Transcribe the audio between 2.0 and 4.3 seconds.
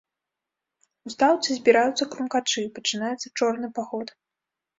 крумкачы, пачынаецца чорны паход.